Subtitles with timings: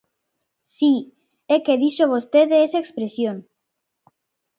[0.75, 0.93] Si,
[1.55, 3.37] é que dixo vostede esa expresión.